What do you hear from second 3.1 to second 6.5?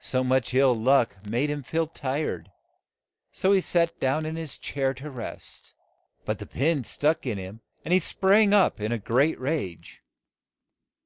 so he sat down in his chair to rest, but the